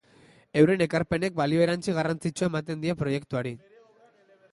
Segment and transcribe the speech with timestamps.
[0.61, 3.53] Euren ekarpenek balio erantsi garrantzitsua ematen die proiektuari.